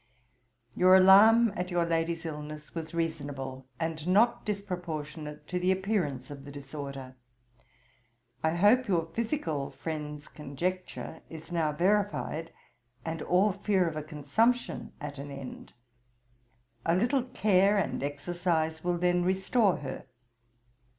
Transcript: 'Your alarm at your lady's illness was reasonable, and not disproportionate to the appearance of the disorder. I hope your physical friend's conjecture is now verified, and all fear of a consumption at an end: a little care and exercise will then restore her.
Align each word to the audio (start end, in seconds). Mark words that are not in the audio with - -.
'Your 0.75 0.95
alarm 0.95 1.53
at 1.55 1.69
your 1.69 1.85
lady's 1.85 2.25
illness 2.25 2.73
was 2.73 2.91
reasonable, 2.91 3.67
and 3.79 4.07
not 4.07 4.43
disproportionate 4.43 5.45
to 5.47 5.59
the 5.59 5.71
appearance 5.71 6.31
of 6.31 6.43
the 6.43 6.51
disorder. 6.51 7.15
I 8.43 8.55
hope 8.55 8.87
your 8.87 9.05
physical 9.13 9.69
friend's 9.69 10.27
conjecture 10.27 11.21
is 11.29 11.51
now 11.51 11.71
verified, 11.71 12.51
and 13.05 13.21
all 13.21 13.51
fear 13.51 13.87
of 13.87 13.95
a 13.95 14.01
consumption 14.01 14.91
at 14.99 15.19
an 15.19 15.29
end: 15.29 15.73
a 16.83 16.95
little 16.95 17.21
care 17.25 17.77
and 17.77 18.01
exercise 18.01 18.83
will 18.83 18.97
then 18.97 19.23
restore 19.23 19.77
her. 19.85 20.07